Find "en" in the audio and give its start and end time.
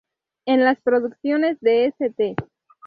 0.47-0.63